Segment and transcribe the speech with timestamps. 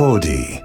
[0.00, 0.62] Audi.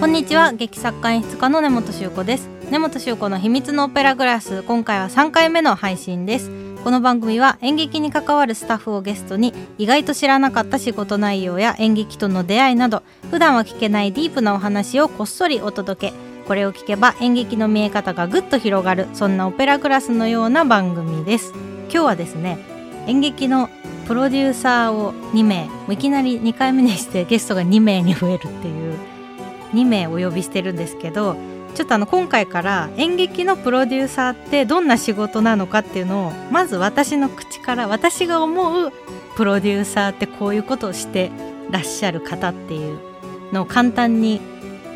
[0.00, 2.48] こんにちは劇作家演出家の根本修子です。
[2.72, 4.64] 根本修子の秘密のオペラグラス。
[4.64, 6.50] 今回は3回目の配信です。
[6.82, 16.14] この番組は演劇に関わるスタッフをゲストに意外と知らなかった仕事内容や演劇との出会いなど普段は聞けないディープなお話をこっそりお届け。
[16.48, 21.52] これを聞けば演劇の見え方がぐっと広がるそんなオペラグラスのような番組です。
[21.90, 22.77] 今日はですね
[23.08, 23.70] 演劇の
[24.06, 28.98] プロデューサーを2名いきなり2回目にしてゲストが2名に増えるっていう
[29.72, 31.36] 2名お呼びしてるんですけど
[31.74, 38.92] ちょっとあの今回から演劇のプロデューサーってどんな仕事なのかっていうのをまず私の口から私が思う
[39.36, 41.30] プロデューサーってこういうことをして
[41.70, 42.98] らっしゃる方っていう
[43.52, 44.40] のを簡単に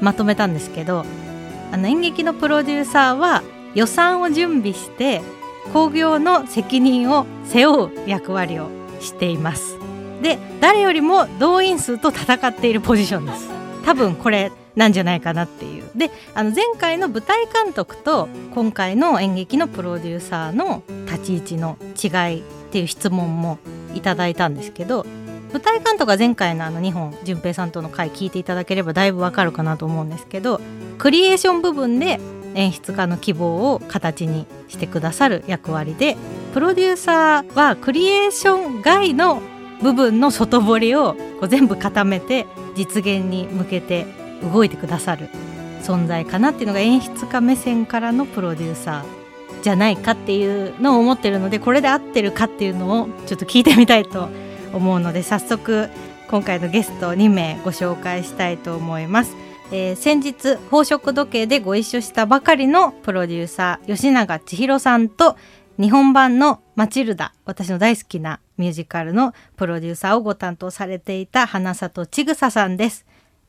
[0.01, 1.05] まとめたんですけど
[1.71, 3.43] あの演劇のプロデューサーは
[3.75, 5.23] 予算を準備して
[5.73, 8.69] 興行の責任を背負う役割を
[9.01, 9.79] しています。
[10.23, 13.49] で誰よりも動員数と戦っているポジションです。
[13.85, 15.83] 多分これなんじゃないかなっていう。
[15.95, 23.59] であの前回の舞台監督と今回の演劇のプロデューサーの立ち位置の違いっていう質問も
[23.95, 25.05] いただいたんですけど
[25.53, 30.61] 舞台監督は前回のあの日本淳平さんとの回聞いていただければだいぶわかるかなと思うんですけど
[30.99, 32.19] クリエーション部分で
[32.55, 36.17] 演出家の希望を形にしてくださる役割で
[36.53, 39.43] プロデューサーはクリエーション外の
[39.83, 44.07] 部分の外堀をこう全部固めて実現に向けて
[44.43, 45.29] 動いてくださる
[45.83, 54.29] 存在かなっていうのが演出家目線からのプロデューサーじゃないかっていうのを思ってるのでこれで合ってるかっていうのをちょっと聞いてみたいと
[54.73, 55.89] 思うので早速
[56.29, 59.37] 今回のゲスト2名ご紹介したいと思います。
[59.73, 65.37] えー先日宝飾時計でご一緒したばかりのプロデューサー吉永千尋さんと
[65.81, 73.07] 日本版の「マチルダ」私の大好きなミュージカルのプロデューサーをご担当されていた花里千草さんです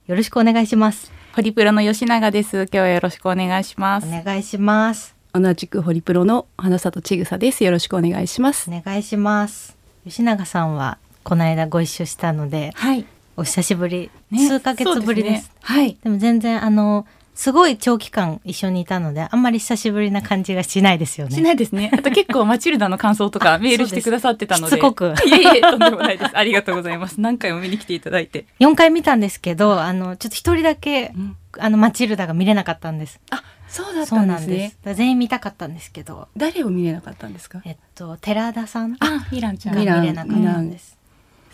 [0.07, 2.57] よろしくお願いしますホリプロの吉永です。
[2.57, 4.07] 今日はよろしくお願いします。
[4.07, 7.63] お願いします同じくホリプロの花里千草です。
[7.63, 8.69] よろしくお願いします。
[8.69, 13.03] お願いします吉永さんはこの間ご一緒したのではい。
[13.37, 15.97] お久しぶり、ね数ヶ月ぶりですねはい。
[16.03, 17.05] でも全然あの
[17.35, 21.89] すごい長期間一緒にいたのであんまり久しぶりな感じがしないですよねしないですね。
[21.91, 24.75] あと結構マチルダの感想とか メールしてくださってたので。
[24.75, 26.31] しつこく いえいえ、とんでもないです。
[26.37, 27.19] ありがとうございます。
[27.19, 28.45] 何回も見に来ていただいて。
[28.59, 34.95] 4回見たんですけどあのちょっと一人だけ、うんあのマチルダが見れなかったんですあ、そうだったんですねなんです。
[34.95, 37.61] 全員見たかったんですけど誰を見れなかったんですか？
[37.63, 39.77] えっと寺田さんがあ、ミランちゃん。
[39.77, 40.97] ミラン見れなかったんです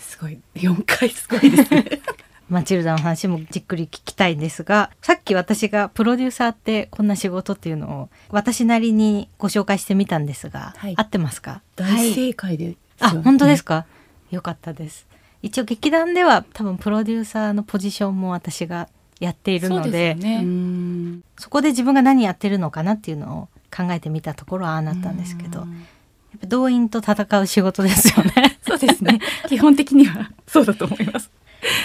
[0.10, 1.86] すごい、四回すごいですね。
[2.50, 10.96] マチルダの話もじっくり聞きたいんですがさっき私がプロデューサーってこんな仕事っていうのを私なりにご紹介してみたんですが、はい。
[10.98, 11.62] 合ってますか？
[11.76, 12.66] 大正解で
[12.98, 13.86] すよね、あ本当ですか、
[14.32, 15.06] よかったです。
[15.44, 20.42] 一応劇団では多分プロデューサーのポジションも私がやっているのでですようーね。
[20.42, 21.22] ん。
[21.38, 25.68] そこで自分が何やってるのかなっていうのを考えてみたところああなったんですけど
[26.48, 29.20] 動員と戦う仕事ですよね そうですね。
[29.48, 31.32] 基本的にはそうだと思います。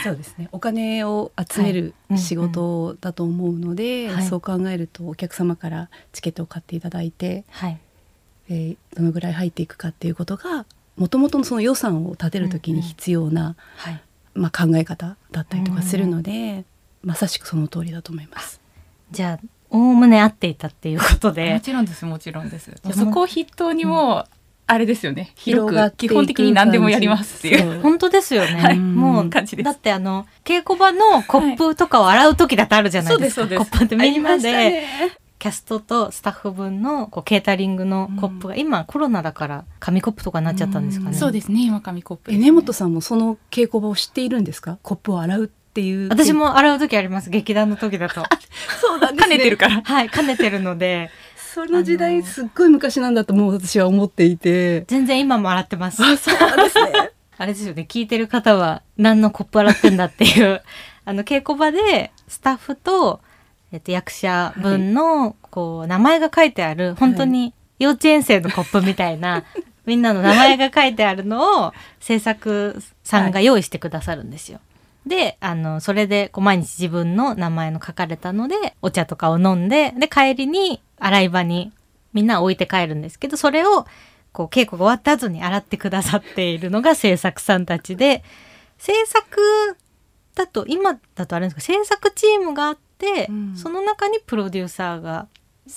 [0.04, 0.48] そうですね。
[0.52, 7.78] お金を集めるはい仕事だと思うので、はいそう考えるとお客様からチケットを買っていただいて、はい
[8.48, 10.66] えーどのぐらい入っていくかっていうことが、
[10.96, 14.00] もともとのその予算を立てるときに必要な、はい
[14.34, 16.64] まあ考え方だったりとかするので、
[17.02, 18.60] まさしくその通りだと思います。
[19.10, 22.70] じゃあおおむね合っていたっていうことでもちろんです、もちろんです。
[22.70, 24.26] じゃあそこを筆頭にも、
[24.66, 25.32] あれですよね。
[25.36, 27.80] 広く、広がっていく基本的に何でもやりますっていう。
[27.82, 28.78] 本当ですよね、はい。
[28.78, 29.64] もう感じです。
[29.64, 33.70] だってあの稽古場のコップとかを洗う時だってあるじゃないですか、そうですそうです。
[33.70, 34.86] コップってみんなで、ね。
[35.38, 44.78] キャストとスタッフ分のこうケータリングのコップが、今コロナだから紙コップとかになっちゃったんですかね、そうですね、今紙コップね、根本さんもその稽古場を知っているんですか？
[44.82, 46.08] コップを洗うっていう。
[46.08, 47.28] 私も洗う時あります。
[47.28, 48.22] 劇団の時だと。
[48.80, 49.82] そうなん兼ねてるから。
[49.84, 51.10] はい兼ねてるので
[51.54, 54.80] その時代すっごい昔なんだともう私は思っていて。
[54.88, 56.02] 全然今も洗ってます。
[56.02, 57.12] あそうですね。
[57.38, 57.86] あれですよね。
[57.88, 60.62] 聞いてる方は何のコップ洗ってんだっていう。
[61.06, 63.20] あの稽古場でスタッフと、
[63.70, 69.44] えっと、役者分の、こう名前が書いてある本当に幼稚園生のコップみたいな、
[69.86, 74.58] みんなの名前が書いてあるのを制作さんが用意してくださるんですよ。
[75.06, 81.72] であのそれでこう毎日自分の名前の書かれたのでお茶とかを飲んでで帰りに洗い場に
[82.12, 83.86] みんな置いて帰るんですけどそれを
[84.32, 88.24] こう稽古が終わった後に洗ってくださっているのが制作さんたちで
[88.78, 89.76] 制作
[90.34, 93.56] だと今だとあれですか制作チームがあって、うん。
[93.56, 95.28] その中にプロデューサーが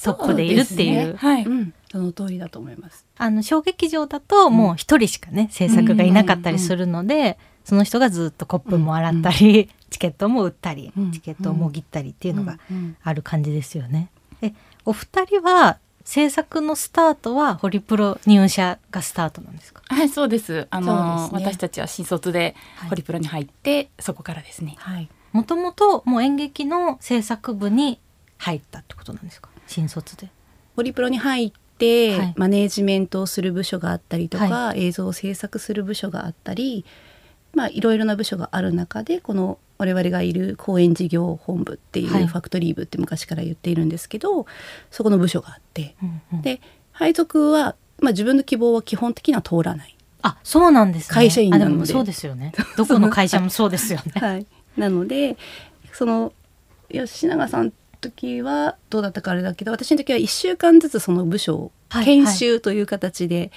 [0.04, 1.16] トップでいるっていう。
[1.16, 1.74] はい、うん。
[1.92, 3.06] その通りだと思います。
[3.18, 7.38] あの小劇場だともう一人しかね制作がいなかったりするので、
[7.68, 14.10] その人がずっとコップも洗ったり、チケットも売ったり、うんチケットをもぎったりっていうのがうんある感じですよね。
[14.42, 14.54] え
[14.86, 19.82] お二人は制作のスタートはホリプロ入社がスタートなんですか？
[19.86, 20.68] はい、そうです。
[20.70, 24.76] あのね私たちは新卒ではいホリプロに入って、そこからですね。
[24.80, 25.10] はい。
[25.34, 28.00] もともともう演劇の制作部に
[28.38, 29.50] 入ったってことなんですか？
[29.68, 30.30] 新卒で。
[30.78, 36.86] ホリプロに入って、はいマネージメントをする部署があったりとか、は映像を制作する部署があったり、
[37.58, 44.46] まあいろいろな部署がある中でこの我々がいる公演事業本部っていう、はいファクトリー部って昔から言っているんですけど
[44.92, 46.62] そこの部署があってうんうんで
[46.92, 49.96] 配属は、まあ、自分の希望は基本的には通らない。
[50.22, 51.14] あそうなんですね。
[51.16, 52.54] 会社員なのでそうですよね。
[52.78, 54.14] どこの会社もそうですよね。
[54.22, 54.46] はい、
[54.78, 55.36] なので
[55.94, 56.34] その
[56.92, 57.72] 吉永さんの
[58.02, 63.52] 時はどうだったかあれだけど私の時は1週間ずつその部署をはい研修という形で、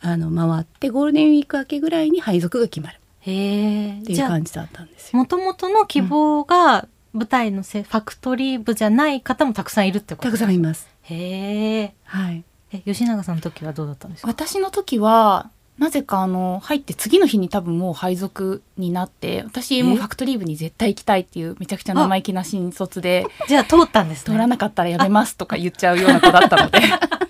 [0.00, 3.00] あの回ってゴールデンウィーク明けぐらいに配属が決まる。
[3.30, 5.18] っていうじゃあ感じだったんですよ。
[5.18, 10.28] もともとの希望が舞台のせ、ファクトリー部じゃない方もたくさんいるってこと？
[10.28, 10.88] たくさんいます。
[11.02, 11.94] へえ。
[12.04, 12.44] はい。
[12.72, 14.28] え吉永さんの時はどうだったんですか？
[14.28, 24.32] 私の時はなぜかあの入って次の日に多分もう配属になって私もうファクトリー部に絶対行きたいっていうめちゃくちゃ生意気な新卒でじゃあ通ったんですね。
[24.32, 26.78] 通らなかったらやめますとか言っちゃうような子だったので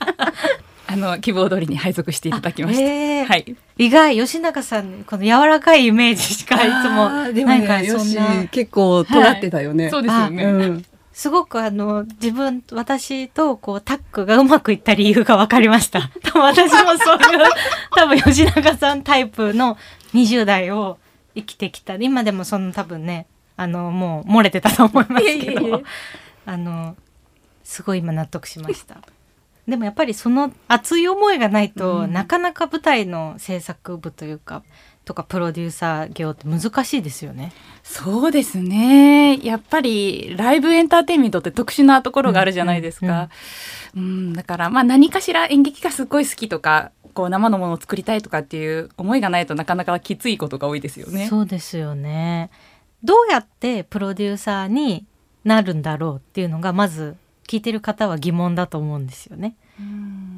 [0.97, 3.33] あの希望通りに配属していただきました。
[3.33, 9.91] はい、意外吉永さんこの柔らかいイメージしかいつもなんかね、よしそんな結構尖ってたよね。
[9.91, 10.45] そうですよね。
[10.45, 10.85] うん。
[11.13, 16.11] すごくあの自分私とこうタッグがうまくいった理由が分かりました。
[16.23, 17.51] 多分私もそういう
[17.95, 19.77] 多分吉永さんタイプの
[20.15, 20.99] 20代を
[21.35, 23.27] 生きてきた今でもその多分ね
[23.57, 25.83] あのもう漏れてたと思いますけど
[26.47, 26.97] あの
[27.65, 28.97] すごい今納得しました。
[29.69, 34.63] でもやっぱりその熱い思いがないと、うんなかなか舞台の制作部というか
[35.05, 37.53] とかプロデューサー業って難しいですよね。
[37.83, 39.39] そうですね。
[39.45, 43.29] やっぱりライブエンターテインメントって特殊なところがあるじゃないですか。
[43.97, 51.29] うんだからまあ何かしら演劇がすっごい好きとか、こう生のものを作りたいとかっていう思いがないとなかなかきついことが多いですよね。
[51.29, 52.51] そうですよね。
[53.03, 55.07] どうやってプロデューサーに
[55.45, 59.57] なるんだろうっていうのがまず聞いてる方は疑問だと思うんですよね。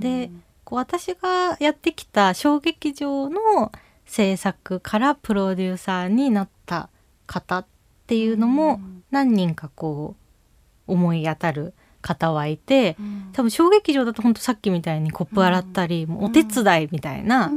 [0.01, 0.31] で
[0.65, 3.73] こう私がやってきた小劇場の
[4.05, 6.89] 制作からプロデューサーになった
[7.27, 7.67] 方っ
[8.07, 10.15] ていうのも何人かこ
[10.87, 12.97] う思い当たる方はいて
[13.33, 17.51] 多分小劇場だと本当さっきみたいにコップ洗ったり、もうお手伝いみたいな、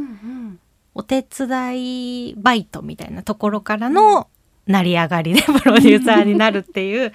[0.93, 4.27] お手伝いバイトみたいなところからの
[4.67, 7.13] 成り上がりでプロデューサーになるっていう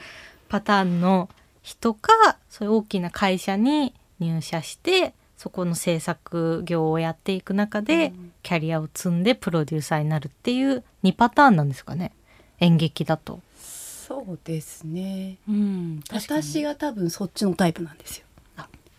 [0.48, 1.28] パターンの
[1.66, 2.12] 人か
[2.48, 8.12] そういう大きな会社に入社してそこの制作業をやっていく中で
[8.44, 12.12] キャリアを積んでプロデューサーになるっていう2パターンなんですかね
[12.60, 13.40] 演劇だと。
[13.58, 15.38] そうですね。
[15.48, 18.26] うん、私が多分そっちのタイプなんですよ。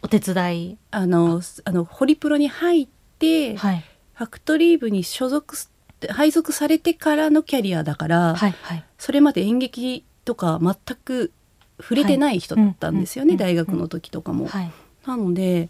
[0.02, 2.88] お手伝い、あのあのホリプロに入っ
[3.18, 5.72] て、はい、ファクトリー部に所属す
[6.10, 11.32] 配属されてからのキャリアだから、はいはいそれまで演劇とか全く
[11.80, 14.48] 触れてない人だったんですよね、大学の時とかも。
[14.48, 14.72] はい。
[15.06, 15.70] なので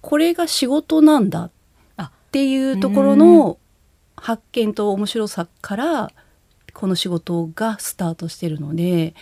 [0.00, 1.50] これが仕事なんだっ
[1.98, 3.58] あていうところの
[4.16, 6.12] 発見と面白さから
[6.72, 9.14] この仕事がスタートしてるので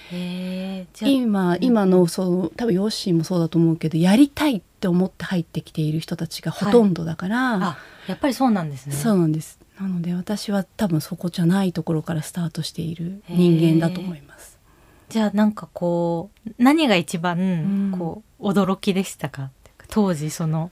[1.00, 8.94] 今今のその多分ヨッシーもそうだと思うけどやりたいって思って入ってきている人たちがほとんどだから、あやっぱりそうなんですね。
[8.94, 9.58] そうなんです。
[9.80, 14.37] なので私は多分そこじゃないところからスタートしている人間だと思います。
[15.08, 17.98] じゃあなんかこう何が一番ん。
[17.98, 19.50] こう驚きでしたか,、
[19.88, 20.70] 当時その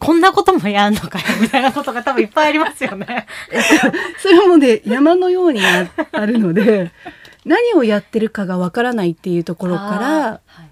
[0.00, 3.26] こんなこともやんのかよ みたいなことが多分いっぱいありますよね。
[4.18, 6.90] それもね山のようにああるので
[7.44, 10.70] 何をやってるかがわからないっていうところからはい。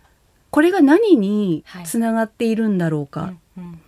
[0.50, 1.85] これが何にはい。
[1.85, 3.81] つながっているんだろうかっうんうん。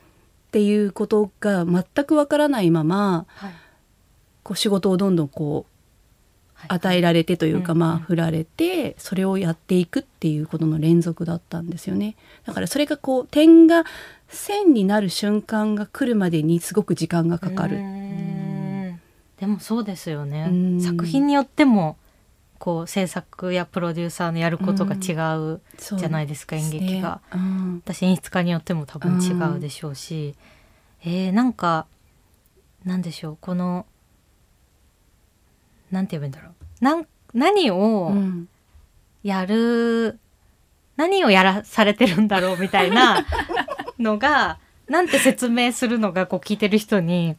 [0.52, 3.52] ていうことが全くわからないままはい。
[4.44, 5.73] こう仕事をどんどんこうはい
[6.68, 12.16] 与えられてというか、うんうんまあ振られてそれをやっていくっていうことの連続だったんですよね。
[12.46, 13.84] だからそれがこう点が
[14.28, 17.78] 線になる瞬間が来るまでにすごく時間がかかうる。
[19.38, 20.48] でもそうですよね。
[20.50, 20.80] うん。
[20.80, 21.96] 作品によっても
[22.58, 27.20] こう制作やプロデューサーのやることが違うじゃないですか、演劇が。
[27.34, 27.82] ねうん。
[27.84, 30.34] 私演出家によっても多分違うでしょうし、
[31.04, 31.86] えー、なんか
[32.84, 33.86] なんでしょうこの
[35.94, 36.84] なんて言えばいいんだろう。
[36.84, 38.48] なん何をうん。
[39.22, 40.18] やる、
[40.96, 43.24] 何をやらされてるんだろうみたいな
[43.98, 47.36] のがなんて説明するのがこう聞いてる人に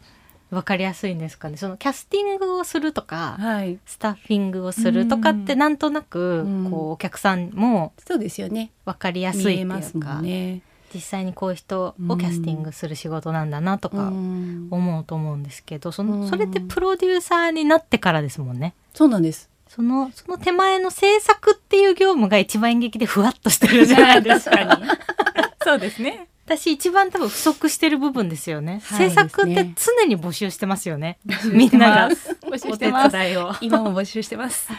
[0.49, 1.57] 分かりやすいんですかね。
[1.57, 3.77] そのキャスティングをするとかはい。
[3.85, 6.71] スタッフィングをするとかってなんとなくうん。
[6.71, 8.71] こうお客さんもそうですよね。
[8.85, 10.61] 分かりやすいっていうか、もんね
[10.95, 14.67] 実際にこういう人をキャスティングする仕事なんだなとかうん。
[14.71, 16.21] 思うと思うんですけどそうん。
[16.21, 18.73] のそれってプロデューサーになってからですもんね。
[18.93, 19.49] そうなんです。
[19.67, 24.79] そのその手前の制作っていう業務が一番演劇でふわっとしてるじゃないですか。
[25.63, 26.29] そうですね。
[26.45, 28.79] 私一番多分不足してる部分ですよね。
[28.85, 31.17] はい制作って常に募集してますよね。
[31.51, 32.09] みんなが。
[32.09, 33.17] 募集してます。
[33.61, 34.69] 今も募集してます。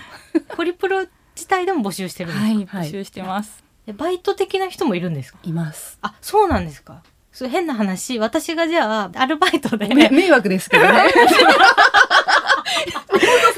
[0.57, 1.01] ホリプロ
[1.35, 2.89] 自体でも募集してるんですか、はいはい。
[2.89, 3.59] 募集してます。
[3.59, 5.39] でバイト的な人もいるんですか？
[5.45, 5.99] います。
[6.03, 7.03] あそうなんですか。
[7.33, 10.93] それ変な話私がじゃあアルバイトで、め迷惑ですけどね。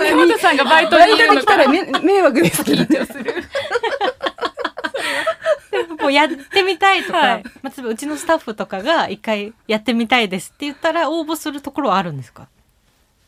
[0.00, 1.28] 根本さんがバイトにいる
[1.92, 2.87] の迷惑ですけどね。
[3.06, 3.44] する
[6.00, 7.44] もうやってみたいとか、はい。
[7.62, 12.49] まあ、例えばうちのスタッフとかが一回やってみたいですって言ったら応募するところはあるんですか？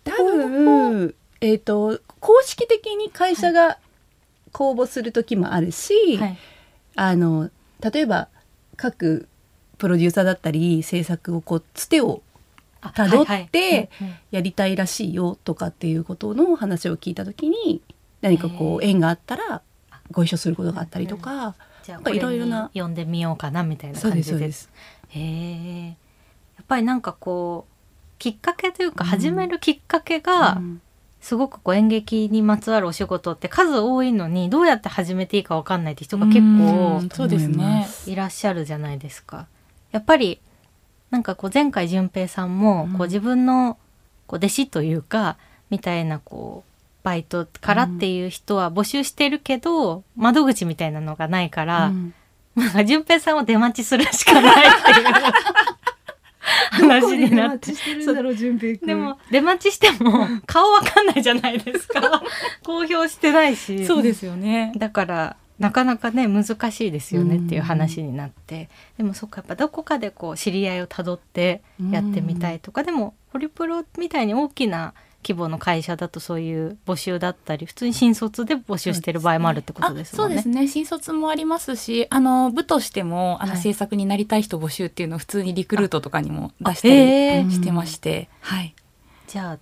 [0.04, 3.78] 多分えっ、と公式的に会社が
[4.52, 6.37] 公募する時もあるし、はい
[7.02, 7.49] あの
[7.80, 8.28] 例えば
[8.76, 9.26] 各
[9.78, 12.21] プロデューサーだったり制作をこうつてを
[12.83, 13.42] あ辿はいはい。
[13.45, 13.88] って
[14.30, 17.80] やりたいらしいよとかっていうことの話を聞いた時に
[18.21, 19.62] 何かこう縁があったら
[20.11, 21.54] ご一緒することがあったりとか、
[22.12, 24.71] いろいろなこれに呼んでみようかなみたいな感じでですそうです。
[25.09, 25.95] へえや
[26.62, 27.73] っぱりなんかこう
[28.19, 29.11] きっかけというかうん。
[29.11, 30.83] 始めるきっかけが、うん
[31.21, 39.47] すごくこう演劇にまつわるお仕事って数多いのにどうやって始めていいかわかんないって人が結構うんそうです思いらっしゃるじゃないですか。
[39.93, 40.41] やっぱり
[41.11, 42.99] なんかこう前回淳平さんもうん。
[42.99, 43.77] こう自分の
[44.27, 45.37] こう弟子というか
[45.69, 46.71] みたいなこう
[47.03, 52.15] バイトからっていう人は募集してるけど窓口みたいなのがないから、うん。
[52.57, 55.07] なんか淳平さんを出待ちするしかないっていう
[56.90, 57.73] 話になって。
[58.87, 62.23] でも出待ちしても顔わかんないじゃないですか。
[62.64, 63.87] 公表してないし。
[63.87, 64.73] そうですよね。
[64.76, 68.68] だからなかなかね難しいですよねっていう話になって。
[68.97, 80.17] でもそっかやっぱどこかでこう知り合いをたどってやってみたいとかでもホリプロみたいに大きな規模の会社だとそういう募集だったり普通に新卒で募集してる場合もあるってことですね。
[80.17, 80.49] あそうです。
[80.49, 80.67] ね。
[80.67, 83.61] 新卒もありますしあの部としてもあの、はい。
[83.61, 88.75] 制作になりたい人募集っていうのを普通にリクルートとかにも出したりしてまして、はい。
[89.27, 89.59] じゃあ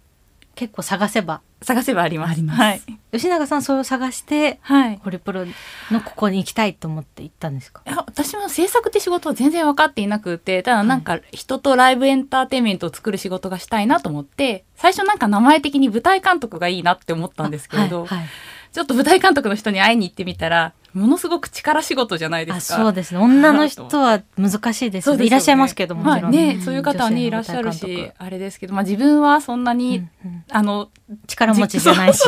[0.59, 1.41] 結構探せば。
[1.63, 2.41] 探せばあります。
[2.45, 5.45] はい、吉永さんそれを探してはい、ホリプロ
[5.91, 7.83] のここに行きたいと思って行ったんですか？
[7.87, 18.29] いや私も制作って仕事は全然分かっていなくてただなんか人とライブエンターテインメントを作る仕事がしたいなと思って最初なんか名前的に舞台監督がいいなって思ったんですけれど、はいはい。
[18.71, 22.79] ちょっと舞台監督の人に会いに行ってみたらものすごく力仕事じゃないであすか。
[22.79, 23.21] そうですね。
[23.21, 25.27] 女の人は難しいですよね。
[25.27, 30.45] いらっしゃいますけどもちろん、はいね、そういう方はねいらっしゃるしあれですけど、まあ、自分はそんなに、うんうん。
[30.51, 30.91] あの
[31.27, 32.25] 力持ちじゃないし。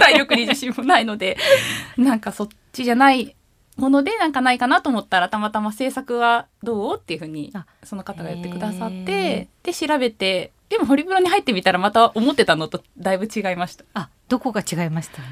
[0.00, 1.36] 体力に自信もないので
[1.98, 3.36] なんかそっちじゃない
[3.76, 13.84] ものでなんかないかなと思ったらたまたま制作はどうっていうふうにあその方が言ってくださっへてで調べてでもホリプロに入ってみたらまた思ってたのとだいぶ違いました。
[13.94, 15.22] あどこが違いました？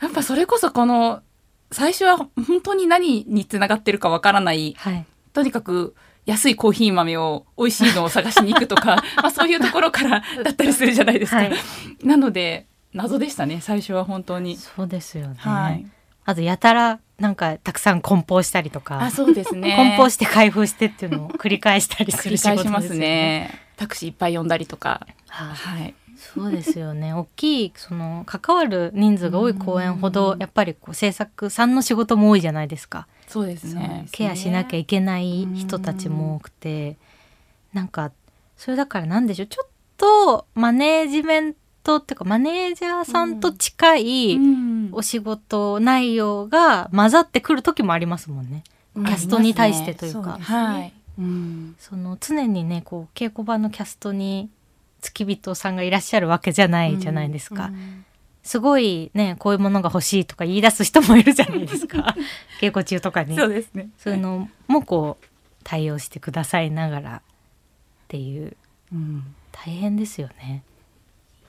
[0.00, 1.22] やっぱそれこそこの
[1.76, 5.04] 最初は本当に何につながってるかわからないはい
[5.34, 11.36] とにかく安いコーヒー豆を美味しいのを探しに行くとか まあそういうところから だったりするじゃないですか。
[11.36, 11.52] はい
[12.02, 14.56] なので謎でしたね最初は本当に。
[14.56, 15.84] そうですよね、はい。
[16.24, 19.76] あとやたらなんかたくさん梱包したりとかあそうですね。
[19.76, 23.60] 梱包して開封してっていうのを繰り返したりす繰りる仕事ですよ返しますね。
[23.76, 25.06] タクシーいっぱい呼んだりとか。
[25.28, 25.94] はあはい。
[26.16, 27.12] そうですよね。
[27.12, 33.06] 大きいその関わる人数が多い公演ほどやっぱりこう制作さんの仕事も多いじゃないですか。
[33.28, 34.06] そうですね。
[34.12, 36.96] ケアしなきゃいけない人たちも多くて。
[37.72, 38.10] なんか
[38.56, 39.46] それだからなんでしょう。
[39.46, 39.68] ちょっ
[39.98, 44.88] とマネージメントっていうかマネージャーさんと近いうん。
[44.92, 48.64] お仕事内容が混ざってくる時もありますもんね。
[48.94, 50.38] キャストに対してというか。
[50.38, 50.44] ね。
[50.44, 50.92] はい。
[51.18, 54.50] うんその常にねこう稽古場のキャストに
[55.06, 57.70] 付き人さんがいらっしゃるわけじゃないじゃないですか。
[58.42, 62.14] すごいねこういうものが欲しいとか言い出す人もいるじゃないですか
[62.60, 63.88] 稽古中とかにそうですね。
[63.98, 65.26] そういうのもこう
[65.64, 67.20] 対応してくださいながらっ
[68.08, 68.56] ていう
[68.92, 70.62] うん大変ですよね。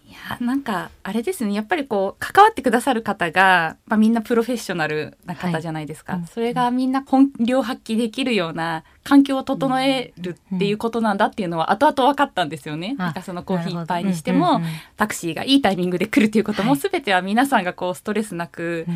[0.07, 1.53] いやなんかあれですね。
[1.53, 6.27] やっぱりこう関わってくださる方が、まあ、みんなプロフェッショナルな方じゃないですか、はいうん。
[6.27, 12.95] それがみんな本領発揮できるような環境を整えるっていうことなんだっていうのは後々分かったんですよね。
[12.97, 16.79] あなんかそのコーヒーいっぱいなるほどにしても、うんうんタクシーがいいタイミングで来るっていうことも、はい。
[16.79, 18.87] 全ては皆さんがこうストレスなく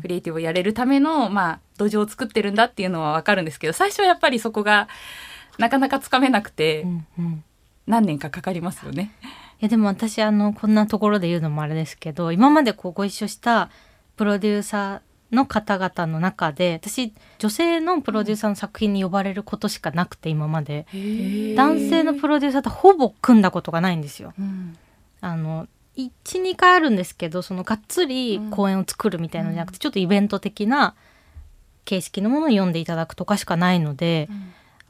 [0.00, 4.88] クリエイティブをやれるための、まあ、土壌を作ってるんだっていうのは分かるんですけど最初はやっぱりそこが
[5.58, 7.44] なかなかつかめなくてうんうん。
[7.86, 9.10] 何年かかかりますよね。
[9.60, 13.70] いやでも私あのこんなところで言うのもあれですけど今までこうご一緒した
[14.16, 20.86] プロデューサーの方々の中で私女性のプロデューサーの作品に呼ばれることしかなくて今まで。
[21.56, 24.32] 男性のプロデューサーとほぼ組んだことがないんですよ。
[24.38, 24.76] うん。
[25.20, 30.94] あの12回あるんですけどそのがっつり公演を作るみたいなのじゃなくて、ちょっとイベント的な
[31.84, 34.28] 形式のものを読んでいただくとかしかないので、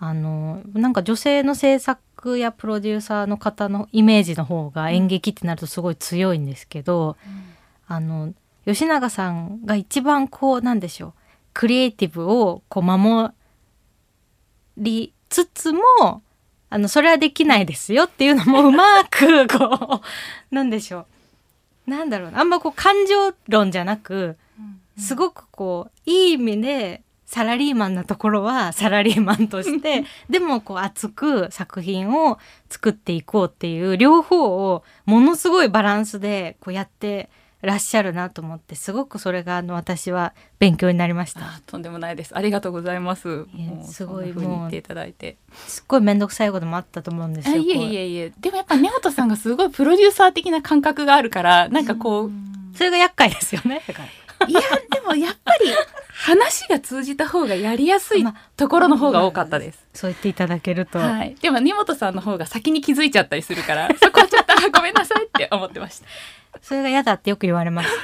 [0.03, 7.19] あのなんか女性の制作やプロデューサーの方のイメージの方が演劇ってなるとすごい強いんですけど、
[7.87, 8.33] あの
[8.65, 11.13] 吉永さんが一番こうなんでしょう
[11.53, 13.31] クリエイティブをこう守
[14.79, 16.23] りつつも
[16.71, 20.05] あのそれはできないですよっていうのもうまくこう
[20.55, 21.07] なんでしょ
[21.87, 24.39] うなんだろうなあんまこう感情論じゃなく
[24.97, 37.31] すごくこういい意味でサラリーマンなところはサラリーマンとして でもこう熱く作品を作っていこうっていう両方をものすごいバランスでこうやって
[37.63, 41.43] らっしゃるなと思ってすごくそれがあの私は勉強になりました。
[41.43, 42.37] あとんでもないです。
[42.37, 43.47] ありがとうございます。
[43.85, 45.37] すごいもう言っていただいて。
[45.69, 47.55] すっごい面倒くさいこともあったと思うんですよ。
[47.55, 48.33] あいえいえいえ。
[48.41, 52.31] でもやっぱ根本さんがすごいプロデューサー的な感覚があるから、なんかこう、
[52.75, 53.83] それが厄介ですよね。
[54.49, 55.71] いやでもやっぱり
[56.13, 59.87] 話が通じた方がやりやすいまあところの方が多かったです。
[59.95, 61.35] そう言っていただけると、はい。
[61.41, 66.07] でも根本さんの方が先に気づいちゃったりするから、 そこはちょっとあごめんなさいって思ってました。
[66.63, 67.91] それが嫌だってよく言われます。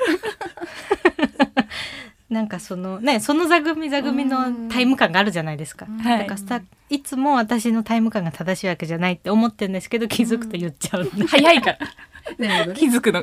[2.30, 5.86] なんかそのねその座組座組のタイム感があるじゃないですか。
[5.86, 11.10] はいだからさいつも私のタイム感が正しいわけじゃないって思ってるんですけど気づくと言っちゃう。
[11.28, 11.76] 早いか
[12.38, 13.22] ら 気づくの。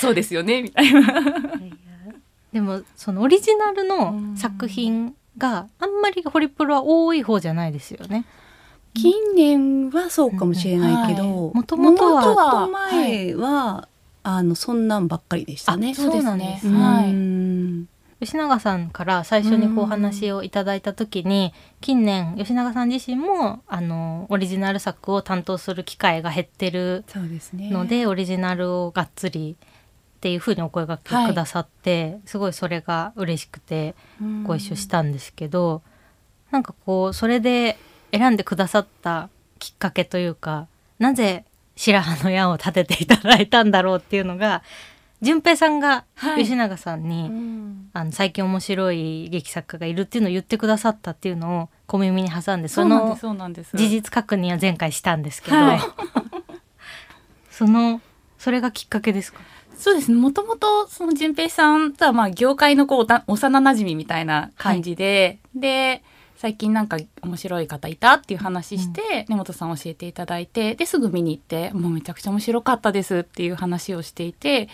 [0.00, 1.00] そうですよねみたいな。
[2.52, 8.24] でもそのオリジナルの作品があんまりホリプロは多い方じゃないですよね。
[8.94, 13.88] 近年はそうかもしれないけど、うん元々は前は、
[14.22, 15.90] あのそんなんばっかりでしたね。
[15.90, 16.20] あそうで
[16.58, 17.12] すうはい。
[17.12, 27.70] ん吉永さんから最初にこうお話をいただいた時に近年吉永さん自身もあのオリジナル作を担当する機会が減ってるそうですね。
[27.70, 29.56] ので、オリジナルをがっつり
[30.26, 34.42] っていうふうにお声がけくださって、すごいそれが嬉しくてうん。
[34.42, 35.82] ご一緒したんですけど、
[36.50, 37.78] なんかこうそれで
[38.12, 39.28] 選んでくださった
[39.60, 40.66] きっかけというか
[40.98, 41.44] なぜ
[41.76, 44.62] 白羽の矢を立てていただいたんだろうっていうのが
[45.22, 46.42] 淳平さんがはい。
[46.42, 47.90] 吉永さんに、うん。
[47.92, 53.16] あの最近面白い劇作家がいるっていうのを言ってくださったっていうのを小耳に挟んでそうの。
[53.78, 55.80] 事実確認は前回したんですけど、はい。
[57.50, 58.00] その
[58.38, 59.40] それがきっかけですか？
[59.78, 60.16] そうですね。
[60.16, 63.24] もともと、その淳平さんとは、まあ、業界のこう、幼
[63.60, 66.02] 馴染みたいな感じで、で、
[66.36, 74.68] 最近なんか面白い方いたっていう話して、根本さん教えていただいて、で、すぐ見に行って、もうめちゃくちゃ面白かったですっていう話をしていて、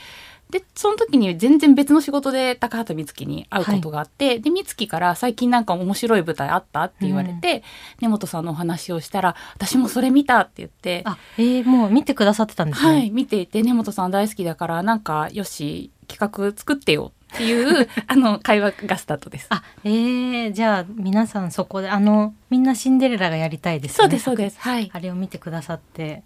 [0.52, 7.64] で、その時に全然別の仕事で高畑充希に会うことがあって、で、充希から最近なんか面白い舞台あったって言われて、
[8.00, 19.46] 根本さんのお話をしたら、私もそれ見たって言って、あえー、もう見てくださってたんですね、はい、見ていて根本さん大好きだからなんかよし企画作ってよっていう あの会話がスタートです。
[19.48, 24.60] あえー、じゃあ皆さんそこであのみんなシンデレラがやりたいですねそうですそうです。
[24.60, 24.90] はい。
[24.92, 26.22] あれを見てくださって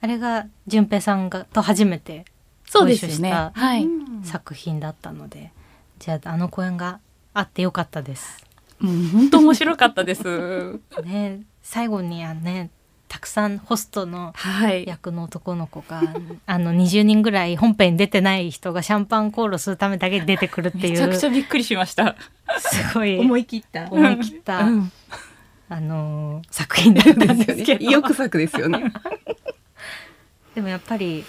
[0.00, 2.24] あれが淳平さんがと初めて
[2.78, 3.30] そうですよね。
[3.30, 3.86] はい。
[4.24, 5.52] 作品だったので、
[5.98, 7.00] じゃああの公演が
[7.32, 8.44] あってよかったです
[8.80, 10.78] 本当面白かったです。
[11.04, 12.70] ね最後にはね
[13.08, 14.84] たくさんホストのはい。
[14.86, 16.02] 役の男の子が
[16.46, 22.16] あの20人ぐらい本編に出てない人がシャンパンコールするためだけに出てくるっていうめちゃくちゃびっくりしました。
[22.58, 23.88] すごい思い切った。
[23.90, 24.92] 思い切った、うん
[25.68, 28.92] あのー作品だったんですけど意欲作ですよね。
[30.54, 31.24] でもやっぱり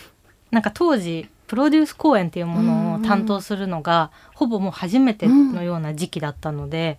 [0.51, 6.97] なんか当時プロデュース公演っていうものを担当するのが、ほぼもう初めてのような時期だったので、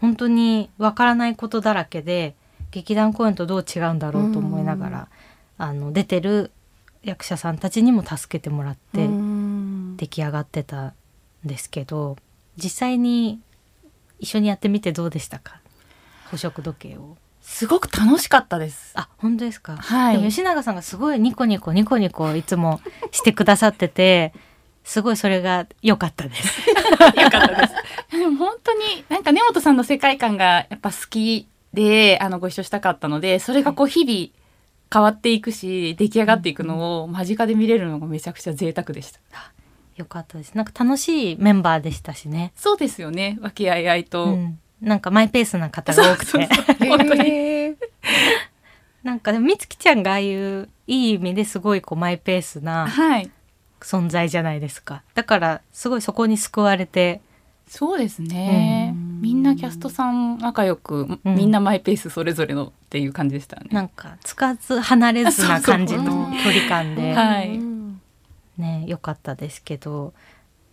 [0.00, 2.34] 本当にわからないことだらけで
[2.70, 5.08] 劇団公演とどう違うんだろうと思いながら、
[5.58, 6.50] あの出てる
[7.02, 9.96] 役者さんたちにも助けてもらってうん。
[9.96, 10.94] 出来上がってたん
[11.44, 12.16] ですけど
[12.56, 13.40] 実際に
[14.18, 15.60] 一緒にやってみてどうでしたか？
[16.30, 17.16] 捕食時計を。
[17.42, 18.92] すごく楽しかったです。
[18.94, 24.32] あ本当ですか、はい吉永さんがすごいニコニコニコニコいつもしてくださってて
[24.84, 26.70] すごいそれが良かったです。
[26.70, 27.74] よかったです。
[28.16, 34.42] でも本当になんか根本さんの世界観がやっぱ好きであのご一緒したかったのでそれがこう日々
[34.92, 39.20] 変わっていくし出来上がっていくのを間近で見れるのがめちゃくちゃ贅沢でした。
[39.96, 40.54] 良かったです。
[40.54, 42.52] なんか楽しいメンバーでしたしね。
[42.56, 44.24] そうですよね和気あいあいと。
[44.24, 46.48] うん、なんかマイペースな方が多くて。
[46.86, 47.76] 本当に。
[49.04, 53.30] なんかでも美月ちゃんがああいういい意味ですごいこうマイペースなはい。
[53.80, 55.02] 存在じゃないですか。
[55.14, 57.20] だからすごいそこに救われて。
[57.68, 59.20] そうですね、うん。
[59.22, 61.34] みんなキャストさん仲良く、うん。
[61.36, 63.68] みんなマイペースそれぞれのっていう感じでしたね。
[63.70, 66.04] なんかつかず離れずな感じの
[66.44, 67.12] 距離感で。
[67.12, 67.56] はい。
[67.56, 68.00] うん
[68.58, 70.12] ね良かったですけど。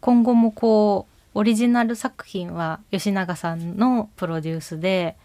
[0.01, 5.15] 今後もこうオリジナル作品は吉永さんのプロデュースで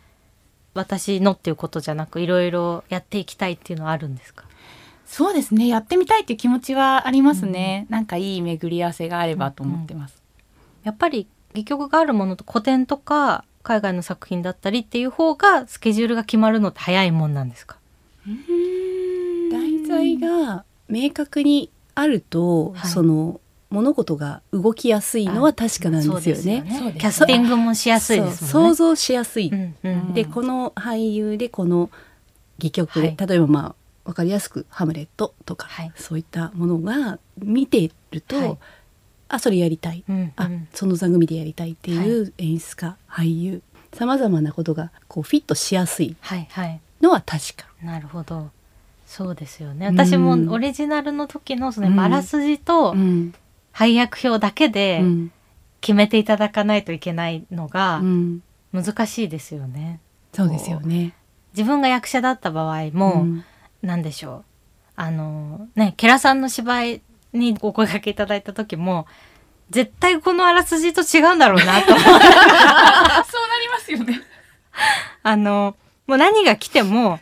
[0.73, 4.45] 私のっていうことじゃなくいろいろやっていきたいっていうのはあるんですか？
[5.07, 10.23] そうですねやってみたいっていう気持ちはありますね、なんかいい巡り合わせがあればと思ってます。
[10.85, 17.79] やっぱり戯曲があるものと古典とか海外の作品だったりっていう方がスケジュールが決まるのって早いもんなんですか？
[19.51, 22.89] 題材が明確にあると、はい。
[22.89, 23.41] その
[23.75, 26.95] 物事が動きやすいのは確かなんですよね。
[26.99, 28.33] キャスティングもしやすいでね。
[28.33, 29.51] 想像しやすい。
[29.53, 30.15] うんうん。
[30.15, 31.91] でこの俳優でこの
[32.59, 33.17] 戯曲で、はい。
[33.29, 33.75] 例えばまあ
[34.09, 35.93] わかりやすく「ハムレット」とか、はい。
[35.97, 38.59] そういったものが見てると、はい。
[39.29, 40.69] あそれやりたい、うんあうん。
[40.73, 43.63] その座組でやりたいっていう演出家、俳優。
[43.93, 46.81] さまざまなことがこうフィットしやすいはいはい。
[47.01, 47.67] のは確か。
[47.83, 48.51] なるほど。
[49.07, 49.89] そうですよね。
[49.89, 49.95] うん。
[49.95, 53.35] 私もオリジナルの時のそのあらすじとうん
[53.75, 55.31] 配役表だけうでん
[55.81, 60.01] 決めていただかないといけないのがうん難しいですよね。
[60.33, 61.13] そうですよね。
[61.53, 63.45] 自分が役者だった場合も、うん
[63.83, 64.45] なんでしょう
[64.97, 67.03] あのねケラさんの芝居
[67.35, 69.07] にお声掛けいただいた時も
[69.69, 74.23] 絶対このあらすじと違うんだろうなと思って そうなりますよね。
[75.23, 77.21] あのもう何が来ても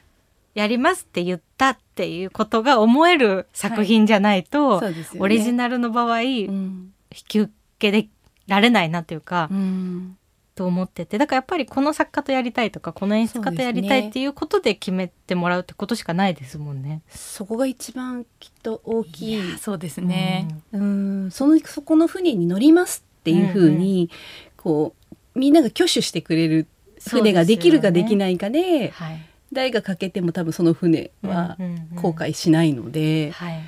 [0.55, 5.21] やりますって言ったっていうことが思える作品じゃないと、そうですよね。
[5.21, 6.93] オリジナルの場合、引うん。
[7.11, 8.09] き受けで
[8.47, 10.17] られないなというか、うん。
[10.55, 11.17] と思ってて。
[11.17, 17.03] だからやっぱりこの作家とやりたいとかこの演出家とやりたいっていうことで決めてもらうってことしかないですもんね。
[17.09, 19.59] そこが一番きっと大きい。
[19.59, 20.49] そうですね。
[20.73, 21.31] うん。
[21.31, 24.11] そのそこの船に乗りますっていうふうに、
[24.57, 24.95] こ
[25.35, 26.67] うみんなが挙手してくれる
[27.01, 31.57] 船ができるかできないかではい、誰が欠けても多分その船は
[31.95, 33.61] 後悔しないので、はい。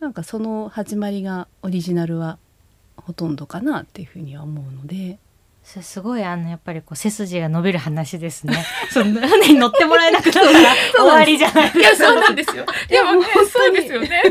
[0.00, 2.38] なんかその始まりがオリジナルは
[2.96, 5.18] ほとんどかなっていうふうには思うので。
[5.64, 8.64] それすごいあのやっぱりこう背筋が伸びる話ですね。
[8.88, 10.52] そんな船に乗ってもらえなくなったら
[10.96, 11.72] 終わりじゃない。
[11.74, 12.64] いやそうなんですよ。
[12.88, 14.22] いやもうねそうですよね。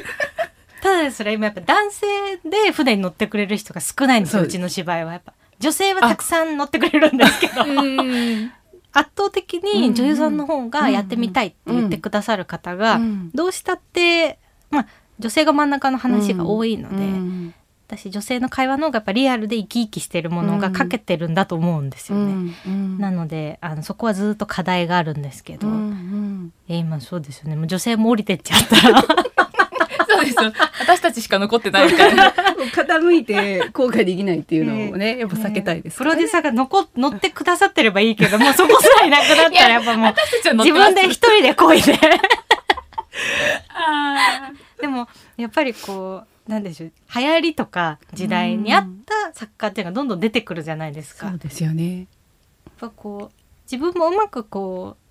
[0.81, 2.08] ただでそれ今やっぱ男性
[2.45, 5.12] で船に乗ってくれる人が少ないんですよそうちの芝居は。
[5.12, 7.65] やっぱ女性はたくさん乗ってくれるんですけど。
[7.65, 8.51] うん
[8.95, 14.39] 圧倒的に女優さんの方がやってみたいって言ってくださる方がうんどうしたって
[14.71, 14.88] まあ
[15.19, 17.53] 女性が真ん中の話が多いので、うん
[17.88, 22.55] 私女性の会話の方がやっぱリアルで生き生きしてるものが欠けてるんだと思うんですよね。
[22.65, 25.67] うんなのであのそこはずっと課題があるんですけど、
[26.67, 27.55] 今そうですよね。
[27.55, 29.03] もう女性も降りてっちゃったら
[30.36, 30.54] ですよ。
[30.80, 32.34] 私たちしか残ってないから。
[32.34, 40.13] 傾いて後悔できないっていうのをねやっぱ避けたいですねロデューサーが残乗ってくださってればいいけどもうそこすらいなくなったらやっぱもう
[40.63, 41.93] 自分で一人でこいで
[43.69, 51.28] あでもやっぱりこうなんでしょう流行りとか時代に合った作家っていうのがどんどん出てくるじゃないですか。
[51.28, 52.08] やっそうですよね
[52.78, 55.05] ぱこう自分もうまくこう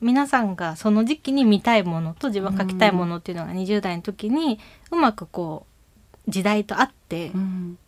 [0.00, 4.58] 皆さんがその時期に見たいものと自分が書きたいものっていうのが20代の時に
[4.90, 5.66] うまくこ
[6.26, 7.78] う時代と合ってうん。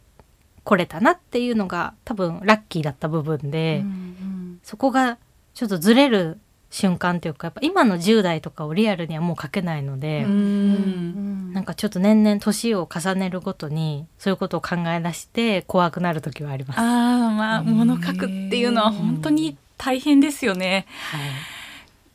[0.65, 5.19] これたなっていうのが多分ラッキーだった部分で、うんそこが
[5.55, 6.39] ちょっとずれる
[6.71, 16.79] 瞬間というかやっぱ今の10代とかをリアルにはもう書けないので、なんかちょっと年々年を重ねるごとにそういうことを考え出して怖くなる時はあります。
[16.79, 16.85] ああ
[17.33, 20.87] まあ物書くっていうのは本当に大変ですよね。
[21.11, 21.52] はい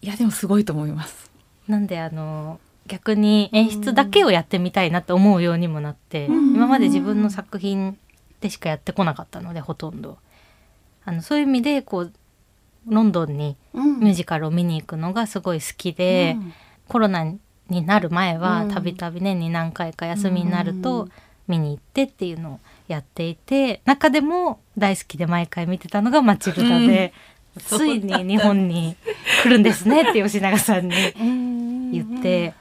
[0.08, 1.30] いやでもすごいと思います。
[1.67, 6.56] なんであの逆に演出だけをやってみたいなって思うようにもなって、うん。
[6.56, 7.98] 今まで自分の作品
[8.39, 10.17] でしかやってこなかったのでほとんど。
[11.04, 12.13] あのそういう意味でこう
[12.88, 14.00] ロンドンにうん。
[14.00, 16.38] ミュージカルを見に行くのがすごい好きで、
[16.88, 17.26] コロナ
[17.70, 18.72] になる前はうん。
[18.72, 21.10] たびたび年に何回か休みになると
[21.50, 27.12] 見に行ってっていうのをやっていて中でも大好きで毎回見てたのが「マチルダで」
[27.58, 28.96] ついに日本に
[29.43, 32.54] 来るんですねって吉永さんにう ん言って。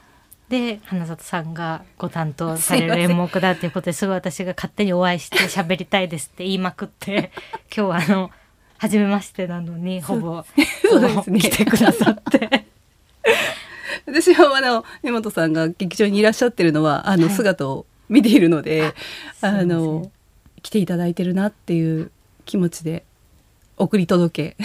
[0.49, 7.33] で花里さんがご担当される演目だっていうことですごい私が勝手にお会いして喋りたいですって言いまくって
[7.77, 8.31] 今日はあの
[8.79, 10.45] 初めましてなのにほぼ
[10.89, 12.65] そうですね来てくださって。
[14.07, 18.95] 私はあの根本さんが劇場にいらっしゃってるのはあのはい姿を見ているので、
[19.41, 20.13] そうあの
[20.63, 22.13] 来ていただいてるなっていう
[22.45, 23.05] 気持ちで
[23.77, 24.65] 送り届け。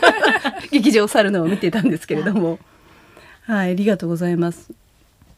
[0.70, 2.58] 劇場を去るのを見てたんですけれども。
[3.42, 4.72] はいありがとうございます。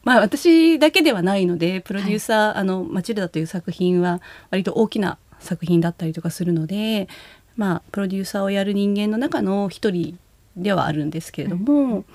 [0.03, 7.09] まあ私だけではないのでプロデューサー、あのマチルダという作品は割と大きな作品だったりとかするので
[7.57, 10.17] まあプロデューサーをやる人間の中の一人
[10.55, 12.05] ではあるんですけれども、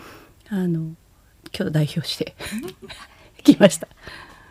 [0.49, 0.95] あの
[1.55, 2.35] 今日代表して
[3.45, 3.87] 来ました。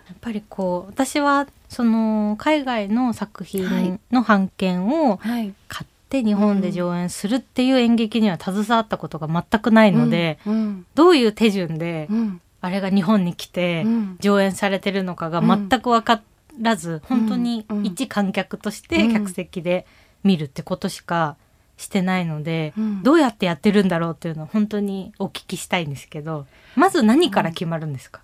[0.08, 12.42] やっぱりこう私はその海外の作品の版権をはい、買って日本で上演するっていう演劇には携わったことが全くないので、うんどういう手順でうん。
[12.64, 14.18] あれが日本に来てうん。
[14.20, 16.22] 上演されてるのかが全く分か
[16.60, 17.86] らず、本当にうん。
[17.86, 19.88] 一観客として客席で
[20.24, 21.38] 見るってことしか
[21.78, 23.04] してないので、うん。
[23.04, 26.46] どうやってやってるんだろうっていうのを本当にお聞きしたいんですけど
[26.76, 28.22] まず何から決まるんですか、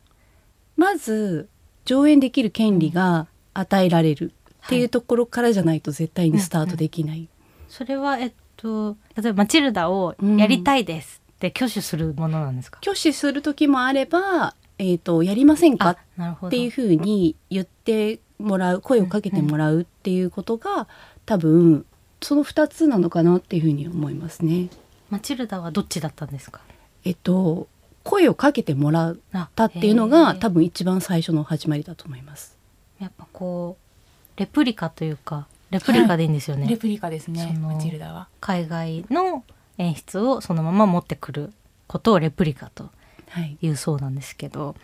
[0.76, 1.47] まず
[1.86, 4.34] 上演できる権利が与えられる
[4.65, 7.30] っていうところからじゃないと絶対にスタートできない。
[7.78, 15.92] それはえっと例えば「マチルダをやりたいです」って挙手するものなんですか、挙手する時もあれば、えー、とやりませんか
[16.48, 20.88] っていうふうに言ってもらう声をかけてもらうっていうことが
[21.28, 21.86] 多分
[22.24, 24.70] その2つなのかなっていうふうに思いますね。
[25.12, 26.62] マチルダはどっちだったんですか？
[27.06, 27.68] えっと
[28.04, 32.58] 声をかけてもらっあたっていうのが多分一番最初の始まりだと思います。
[33.00, 33.78] やっぱこ
[34.36, 38.27] うレプリカというかレプリカでいいんですよね、レプリカですねマチルダは。
[38.39, 39.43] 海外の
[39.77, 41.53] 演出をそのまま持ってくる
[41.88, 42.89] ことをレプリカと
[43.30, 44.75] はい、いうそうなんですけど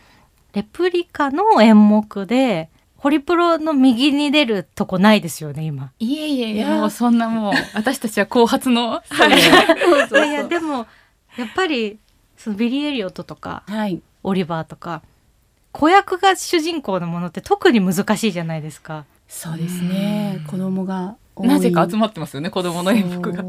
[0.51, 5.91] レプリカの演目でホリプロの右に出るとこないですよね今。
[5.99, 6.77] いえいえいや。
[6.77, 9.01] もうそんなもう私たちは後発の
[10.21, 10.33] い。
[10.33, 10.85] やでも
[11.37, 11.99] やっぱり
[12.37, 15.01] そのビリー・エリオットとかはい、オリバーとか
[15.71, 19.05] 子役が主人公のものって特に難しいじゃないですか。
[19.33, 20.35] そうですね。
[20.37, 20.45] うん。
[20.45, 23.43] 子供がなぜか集まってますよね子供の演目が。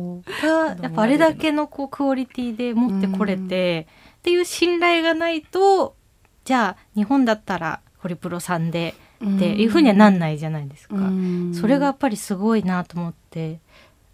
[0.80, 3.86] やっぱあれだけのこうクオリティで持ってこれて
[4.18, 5.94] っていう信頼がないと
[6.44, 10.96] じゃあ日本だったらホリプロさんでっていうふうにはなんないじゃないですか。
[10.96, 11.52] うん。
[11.54, 13.60] それがやっぱりすごいなと思って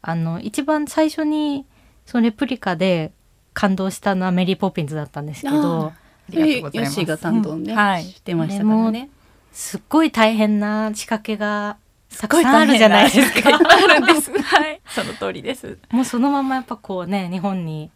[0.02, 1.66] あの一番最初に
[2.04, 3.12] そのレプリカで
[3.54, 5.84] 感動したのはメリー・ポピンズだったんですけど。
[5.86, 5.92] あ
[6.30, 7.00] ありがとうございます。
[7.00, 7.78] ヨッシーが担当ね、うん。
[7.78, 8.04] はい。
[8.04, 9.10] してましたからね。
[9.52, 11.76] すっごい大変な仕掛けが
[12.18, 13.50] たくさんあるじゃないですか。
[13.56, 14.30] あるんです。
[14.42, 14.80] はい。
[14.86, 15.78] その通りです。
[15.90, 17.90] もうそのままやっぱこうね日本に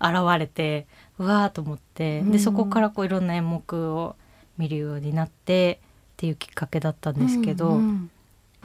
[0.00, 0.86] 現れて
[1.18, 2.32] うわーと思ってうん。
[2.32, 4.16] でそこからこういろんな演目を
[4.56, 5.80] 見るようになって
[6.14, 8.10] っていうきっかけだったんですけど、うん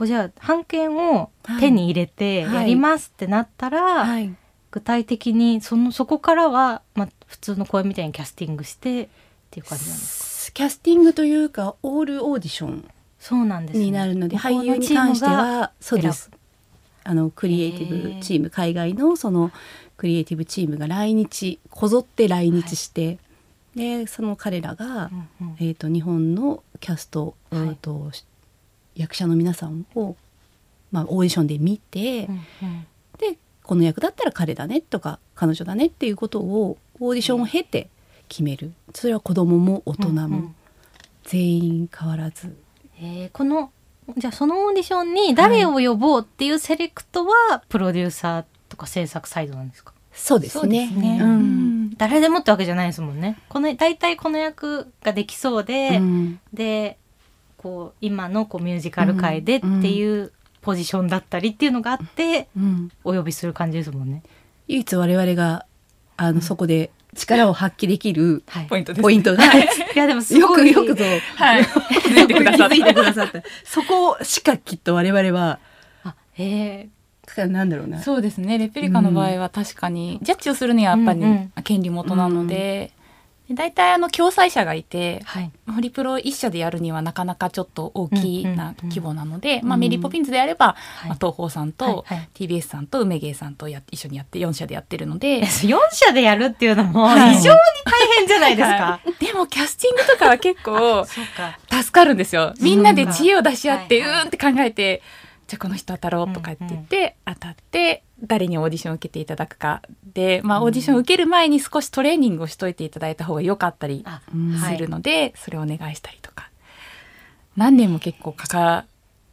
[0.02, 1.30] じゃあ版権を
[1.60, 2.54] 手に入れてはい。
[2.56, 4.34] やりますってなったら、はい、
[4.72, 9.08] 具体的にそのそこからは、まあ、普通の声みたいにキャスティングしてっ
[9.52, 10.33] ていう感じなんですか？
[10.54, 12.88] キャスティングというかオールオーディション
[13.18, 13.86] そうなんですね。
[13.86, 16.30] になるので、俳優に関してはそうです。
[17.04, 19.50] あのクリエイティブチーム海外のその
[19.96, 23.18] クリエイティブチームが来日こぞって来日して、
[23.74, 25.56] でその彼らが、うんうん。
[25.58, 27.62] えー、と日本のキャスト、はい。
[27.62, 28.10] えーと
[28.94, 30.14] 役者の皆さんを、
[30.92, 32.86] まあ、オーディションで見て、うんうん。
[33.18, 37.88] でこの役だったら彼だねとか彼女だねっていうことをオーディションを経て
[38.34, 38.72] 決める。
[38.92, 40.54] それは子供も大人も、うんうん。
[41.22, 42.56] 全員変わらず。
[43.00, 43.70] えーこの
[44.18, 49.94] じゃあそのオーディションに誰を呼ぼうっていうセレクトはプロデューサーとか制作サイドなんですか？
[50.12, 50.60] そうですね。
[50.60, 51.20] そうですね。
[51.22, 51.96] うん。
[51.96, 53.38] 誰でもってわけじゃないですもんね。
[53.48, 56.40] この大体この役ができそうで、うん。
[56.52, 56.98] で
[57.56, 62.90] こう今のこうミュージカル界でっていうポジションだったりっていうのがあってうん。
[63.04, 64.22] お呼びする感じですもんね。
[64.66, 65.64] 唯一我々が
[66.18, 69.34] あの、そこで力を発揮できるはい、ポイントです、ね、ポイント。
[69.36, 69.68] がい。
[69.94, 71.04] やでもすよくよくぞ
[71.36, 71.64] はい。
[71.64, 72.44] 気づいてく
[73.02, 73.42] ださった。
[73.64, 75.58] そこしかきっと我々は
[76.04, 76.88] あへえ。
[77.48, 78.02] なんだろうな。
[78.02, 78.58] そうですね。
[78.58, 81.62] レプリカの場合は確かに、ジャッジをするにはやっぱりうんうん。
[81.62, 82.92] 権利元なので、で
[83.50, 85.50] 大体あの共催者がいてはい。
[85.74, 88.76] ホリプロ一社でやるにはなかなかちょっと大きうんうんうなん。
[88.84, 91.08] 規模なので、まあ、メリーポピンズであれば、はい。
[91.08, 92.28] まあ、東宝さんとはいはい。
[92.34, 97.34] TBS さんと梅芸さんとや一緒にやって4社でやってるので、4社でやるっていうのもはい。
[97.34, 98.74] 非常に大変じゃないですか。
[98.76, 101.04] は いでもキャスティングとかは結構。
[101.04, 102.54] 助かるんですよ。
[102.60, 105.02] みんなで知恵を出し合って、そうんって考えて、
[105.48, 109.82] じゃあこの人当たろうとかって言って、当たって、誰にオーディションを受けていただくか。
[110.12, 114.04] で、まあオーディションを受ける前に少しトレーニングをしといていただいた方が良かったり
[114.70, 116.50] するので、それをお願いしたりとか。
[117.56, 118.84] 何年も結構かか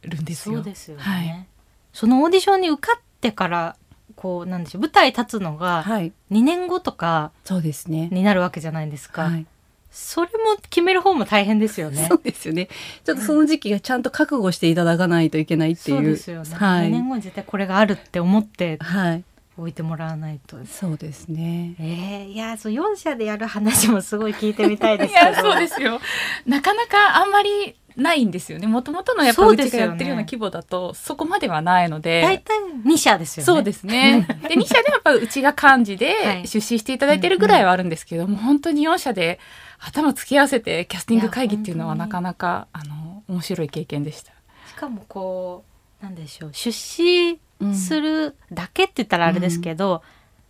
[0.02, 0.56] るんですよ。
[0.56, 1.46] そうですよね、はい
[1.92, 3.76] そのオーディションに受かってから
[4.16, 9.24] こうなんでしょう舞台立つのがはい2年後とかそうですねになるわけじゃないですか。
[9.24, 9.46] はい
[9.92, 12.06] それも決める方も大変ですよね。
[12.08, 12.68] そうですよね。
[13.04, 15.96] ちょっとその時期がちゃんと覚悟していただかないといけないっていう。
[15.98, 16.90] そうですよね、2はい。
[16.90, 19.24] 年後に絶対これがあるって思ってはい。
[19.58, 20.56] 置いてもらわないと。
[20.64, 21.74] そうですね。
[21.78, 25.26] えー、いやそう4社でやる話もすごい聞いてみたいですけど。
[25.30, 26.00] いやそうですよ。
[26.46, 28.66] なかなかあんまりないんですよね。
[28.66, 29.86] もともとのやっぱそうですよね。
[29.88, 32.22] うちがやってるような規模だとそこまではないので。
[32.22, 33.44] 大体2社ですよね。
[33.44, 34.26] そうですね。
[34.48, 36.42] で2社でやっぱうちが幹事はい。
[36.42, 39.38] で出資していただいてるぐらいはあるんですけども、本当に4社で
[39.84, 44.32] 頭突き合わせてキャスティング会議っていうのはなかなかあの面白い経験でした。
[44.68, 45.64] しかもこ
[46.00, 47.38] うなんでしょう出資
[47.74, 50.02] するだけって言ったらあれですけど、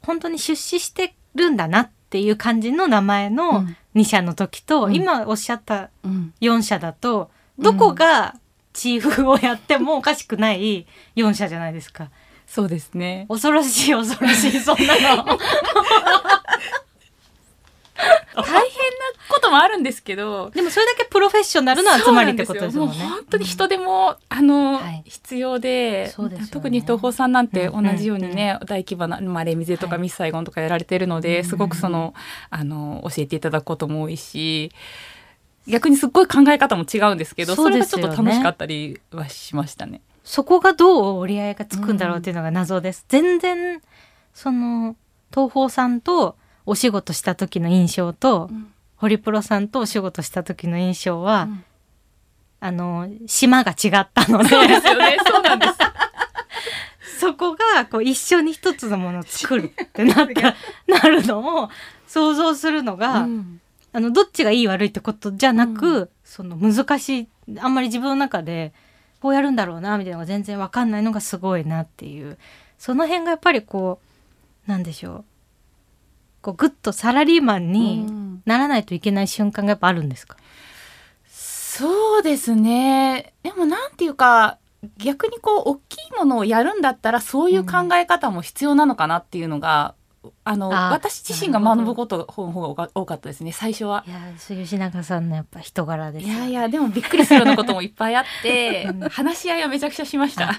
[0.02, 3.76] 本当に出資してるんだなっていう感じの名前うのん。
[3.94, 4.94] 2社の時と、うん。
[4.94, 6.32] 今おっしゃったうん。
[6.40, 8.34] 4社だとどこが
[8.72, 12.10] チーフをやってもおかしくない4社じゃないですか。
[12.46, 13.26] そうですね。
[13.28, 15.38] 恐ろしい恐ろしいそんなの
[18.34, 18.54] 大変な
[19.28, 20.50] こともあるんですけど。
[20.50, 22.96] でもそれだけプロフェッショナルの集まりってことですもんね。
[22.96, 25.02] んよもう本当に人手も、あの、はい。
[25.06, 26.48] 必要でね。
[26.50, 27.96] 特に東宝さんなんて同うん。
[27.96, 30.02] じようにね、大規模な、まあ、レミゼとかはい。
[30.02, 31.44] ミスサイゴンとかやられてるので、うん。
[31.44, 32.14] すごくその
[32.50, 34.72] あの教えていただくことも多いし
[35.66, 40.00] 逆にすっごい考え方も違うんですけどそれがちょっと楽しかったりはしましたね。
[40.24, 43.04] そこがどう折り合いがつくんだろうっていうのが謎です。
[43.08, 43.80] 全然
[44.34, 44.96] その
[45.30, 46.36] 東宝さんと
[46.66, 48.51] お仕事した時の印象と、
[48.96, 51.64] ホリプロさんとお仕事した時の印象は、うん。
[52.64, 54.48] あの島が違ったので。
[54.48, 55.18] そうですよね。
[55.27, 55.75] そうなんです。
[57.18, 60.55] そこがこう一緒に一つのものを作るってなった
[60.87, 61.70] なるのを
[62.07, 63.61] 想像するのが、うん。
[63.92, 68.72] あのどっちがいい悪いってことじゃなく、うその難しいあんまり自分の中で
[69.20, 72.38] こうやるんだろうなみたいなのが全然わかんないのがすごいなっていう。
[72.79, 74.01] その辺がやっぱりこ
[74.66, 75.25] うなんでしょう
[76.42, 80.37] こうグッとサラリーマンにならないといけない瞬間がやっぱあるんですか、
[81.26, 83.33] そうですね。
[83.42, 84.59] でもなんていうか
[84.98, 89.94] 逆にこう大きいものをやるんだったらそういう考え方も必要なのかなっていうのが、
[90.44, 94.05] あのあ私自身が学ぶことの方が多かったですね最初は。
[94.07, 100.52] いや吉永さんのやっぱ人柄ですいやいやでもびっくりするようなこともいっぱいあって うん話し合いはめちゃくちゃしました。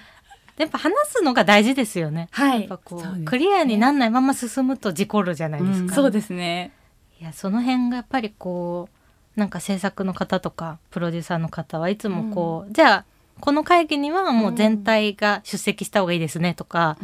[0.57, 2.27] やっぱ話すのが大事ですよね。
[2.31, 2.59] はい。
[2.61, 3.25] やっぱこうそうですね。
[3.25, 6.71] クリアになんないまま進むと事故るじゃないですか、そうですね。
[7.19, 8.89] いやその辺がやっぱりこ
[9.35, 13.05] うなんか制作の方とかプロデューサーの方はいつもこう、じゃあ
[13.39, 16.97] この会議にはもう全体が出席した方がいいですねとか、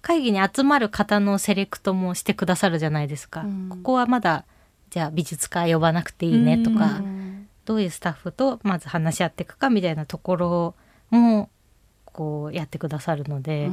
[0.00, 3.68] 会議に集まる方のセレクトもしてくださるじゃないですか、うん。
[3.68, 4.44] ここはまだ
[4.90, 7.48] じゃあ美術家呼ばなくていいねとか、うん。
[7.64, 10.74] どういうスタッフとまず話し合っていくかみたいなところ
[11.10, 11.50] も
[12.16, 13.70] こうやってくださるので、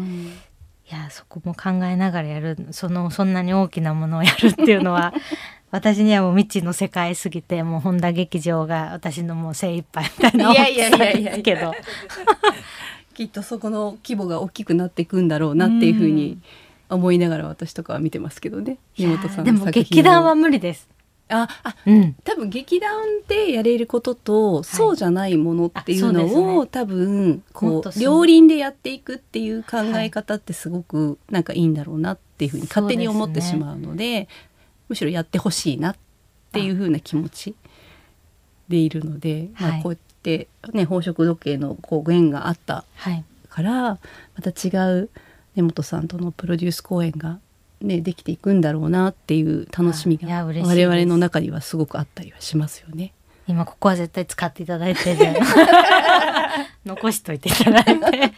[0.92, 5.14] いやそこも考えながらやるそのそんなに大きなものをやるっていうのは
[5.72, 11.32] 私にはもう未知の世界すぎてもう本田劇場が私のもう精一杯みたいないや大きさいやいやいや。
[11.32, 11.74] ですけど。
[13.16, 16.40] きっとそこの規模が大きくなっていくんだろうなっていうふうに
[16.90, 18.78] 思いながら私とかは見てますけどね。
[18.98, 19.84] いや根本さんでもの作品を。
[19.84, 20.90] 劇団は無理です。
[21.34, 22.92] ああうん、多分劇団
[23.28, 26.70] でやれることと、そうじゃないものっていうのを、ね。
[26.72, 34.28] 多分ことう両輪でやっていくっていう考え方ってすごくなんかいいんだろうなっていうふうに勝手に思ってしまうので
[34.90, 35.96] むしろやってほしいなっ
[36.52, 37.56] ていうふうな気持ち
[38.70, 39.80] でいるので、まはい。
[39.80, 44.00] あ、こうやって、ね、宝飾時計のこう縁があったはいからま
[44.42, 45.10] た違う
[45.56, 47.40] 根本さんとのプロデュース公演が、
[47.84, 53.14] ね、できていくんだろうなっていう楽しみが我々の中にはすごくあったりはしますよね。
[53.46, 55.18] 今ここは絶対使っていただいて
[56.86, 58.34] 残しといていただいて。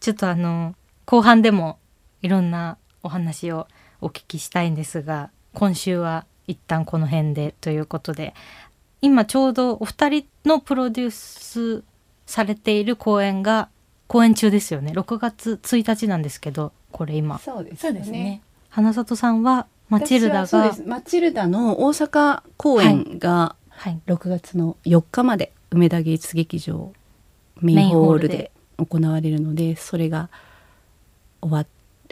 [0.00, 1.78] ちょっとあの後半でも
[2.22, 3.68] いろんなお話を
[4.00, 8.34] お聞きしたいんですが今週は一旦この辺でということで
[9.00, 11.84] 今ちょうどお二人のプロデュース
[12.26, 13.68] されている公演が
[14.08, 14.92] 公演中ですよね。
[14.92, 17.38] 6月1日なんですけどこれ今。
[17.38, 18.42] そうですそうですね。
[18.72, 26.90] 花里さんはマチルダがマチルダの大阪公演がはい6月の4日まで梅田芸術劇場
[27.60, 30.30] メインホールで行われるのでそれが
[31.42, 31.66] 終わ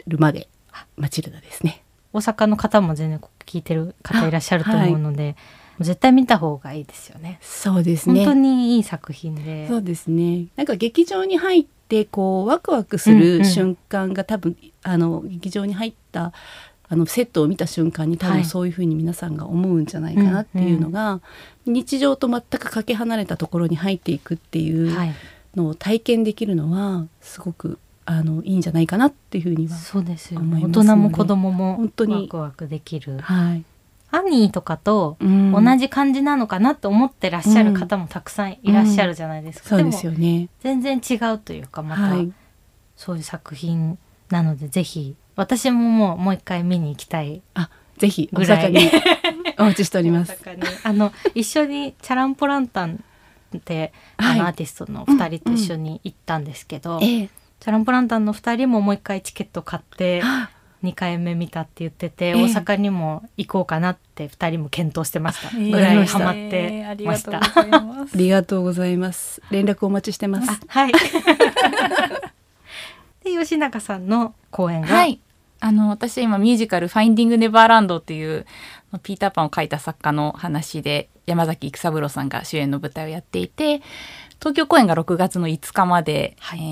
[0.05, 0.49] るまで
[0.97, 1.83] マチルダですね。
[2.13, 5.35] 大阪の方も全然聞いてる方いらっしゃると思うので、
[5.79, 7.39] 絶対見た方がいいですよね。
[7.41, 8.41] そうです本当ね。
[8.41, 9.67] にいい作品で。
[9.67, 10.47] そうですね。
[10.57, 13.45] なんか劇場に入ってこうワクワクすうんうるん。
[13.45, 16.33] 瞬間が多分、あの劇場に入った
[16.89, 18.39] あのセットを見た瞬間に多はい。
[18.41, 21.21] 分そういうふうに皆さんが思うんじゃないかなっていうのが、
[21.65, 25.13] 日常と全くかけ離れたところに入っていくっていうはい、
[25.55, 32.13] のを体験できるのはすごくあのいいんじゃないかなっていうふうにはそうですよ、思い大ますので人も子供も本当に。
[32.23, 33.19] ワクワクできる。
[33.19, 33.63] はい
[34.11, 35.51] アニーとかとうん。
[35.51, 40.41] 同じ感じなのかなと思ってらっしゃる方もたくさんいらっしゃるじゃないですか、そうですよね。
[40.41, 42.31] も全然違うというかまた、はい。
[42.95, 43.97] そういう作品
[44.29, 48.91] なのでぜひ私ももうもう一回見に行きたいあ、ぜひ大阪に。
[49.57, 50.37] お待ちしております。
[50.83, 53.03] あの一緒にチャランポランタン
[53.55, 54.39] って、はい。
[54.39, 57.29] あのアーティストの2人と一緒に行ったんですけど、ええ。
[57.59, 60.49] チャランポランタンの2人ももう一回チケット買ってあ
[60.83, 67.39] 2回目見たって言ってて、ええ大阪にも行こうかなって2人も検討してました、えーぐらいハマってありました。
[67.39, 68.17] がとうございまあす。
[68.17, 69.41] りがとうございます。
[69.51, 70.49] 連絡お待ちしてます。
[70.49, 70.91] あはい
[73.23, 75.19] で吉永さんの公演が、はい。
[75.63, 78.47] あの私は今ミュージカル「ファインディング・ネバーランド」っていう
[79.03, 83.83] ピーターパンを書いた作家の話で山崎育三郎さんが主演の舞台をやっていて
[84.39, 86.63] 東京公演が6月の5日まで、はいえ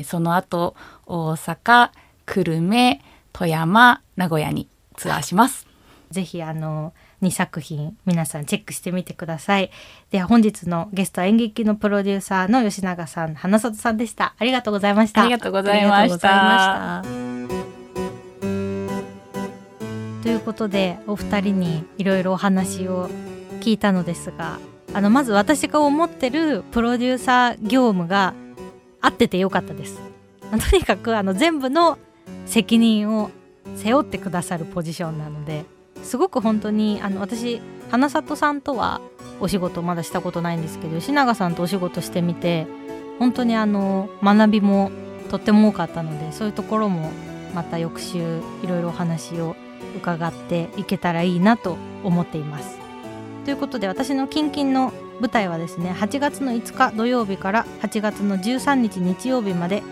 [0.00, 0.74] ーその後
[1.06, 1.90] 大阪
[2.26, 3.00] 久留米
[3.32, 5.66] 富山名古屋にツアーします。
[6.10, 9.70] ぜひあの2作品皆さんチェックしてみてください。
[10.10, 14.34] では本日のゲストは演劇のプロデューサーの吉永さん、花里さんでした。
[14.38, 15.22] ありがとうございました。
[15.22, 15.96] ありがとうございました。
[15.96, 17.58] ありがとうございまし
[20.18, 20.22] た。
[20.22, 23.08] ということでお二人にいろいろお話を
[23.60, 24.60] 聞いたのですが
[24.94, 28.34] あのまず私が思ってるプロデューサー業務が
[29.00, 30.00] 合っててよかったです。
[30.70, 31.98] とにかくあの全部の
[32.46, 33.30] 責任を
[33.76, 35.64] 背負ってくださるポジションなので
[36.02, 37.60] すごく本当にあの私
[37.90, 39.00] 花里さんとは
[39.40, 42.66] お仕事まだしたことないんですけど吉永さんとお仕事してみて
[43.18, 44.90] 本当にあの学びも
[45.30, 47.10] とっても多かったのでそういうところも
[47.54, 49.56] また翌週いろいろお話を
[49.96, 52.78] 伺っていけたらいいなと思っています。
[53.44, 59.82] ということで私の近々の舞台はですね8月の5日土曜日から8月の13日日曜日まで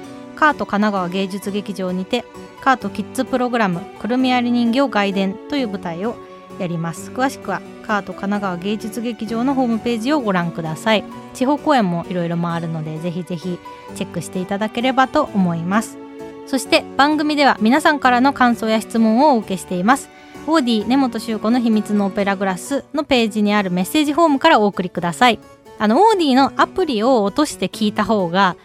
[0.40, 2.24] カート神奈川芸術劇場にて
[2.62, 6.16] カートキッズプログラムくるみ割り人形外伝という舞台を
[6.58, 7.10] やります。
[7.10, 11.04] 詳しくはカート神奈川芸術劇場のホームページをご覧ください。
[11.34, 13.58] 地方公演もいろいろ回るのでぜひぜひ
[13.94, 15.98] チェックしていただければと思います。
[16.46, 20.08] そして番組では皆さんからの感想や質問をお受けしています。
[20.46, 25.38] AuDee 根本宗子の秘密のオペラグラスのページにあるメッセージフォームからお送りください。
[25.78, 28.56] あの AuDee のアプリを落として聞いた方が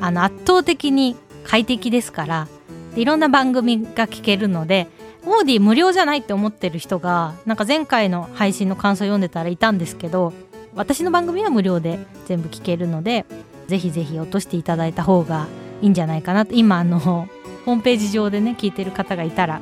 [0.00, 2.48] あの圧倒的に快適ですから
[2.96, 4.88] いろんな番組が聞けるので
[5.24, 10.32] AuDee 無料じゃないって思ってる人がなんか前回の配信の感想読んでたらいたんですけど
[10.74, 13.26] 私の番組は無料で全部聞けるので
[13.66, 15.46] ぜひぜひ落としていただいた方が
[15.82, 19.60] いいんじゃないかなと今あのホームページ上でね聞いてる方がいたら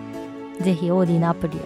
[0.61, 1.61] ぜひオーディのアプリを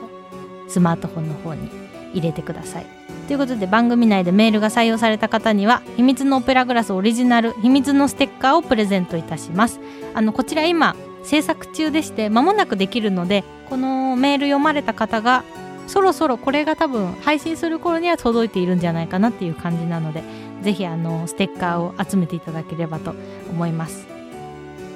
[0.68, 1.68] スマートフォンの方に
[2.12, 2.86] 入れてください。
[3.26, 9.80] ということで番組内でメールが採用された方には秘密のオペラグラスオリジナル秘密のステッカーをプレゼントいたします。
[10.14, 15.44] あのこちら今制作中でして間もなくできるのでこのメール読まれた方が
[15.86, 20.22] そろそろこれが多分配信する頃には届いているんじゃないかなっていう感じなので
[20.62, 23.14] ぜひあのステッカーを集めていただければと
[23.50, 24.06] 思います。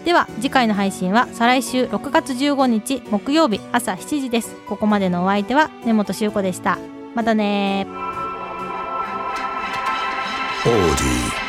[0.04, 6.78] では次回の配信は再来週6月15日木曜日朝7時ですここまでのお相手は根本修子でした
[7.16, 7.86] またね。
[10.66, 11.45] オーディー